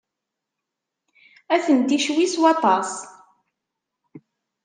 [1.53, 2.91] Atenti ccwi s waṭas.